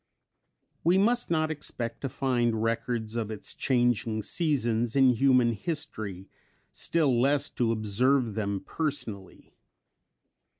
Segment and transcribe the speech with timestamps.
[0.83, 6.27] We must not expect to find records of its changing seasons in human history,
[6.71, 9.53] still less to observe them personally.